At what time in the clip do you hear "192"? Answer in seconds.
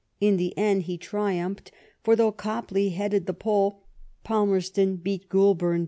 5.65-5.79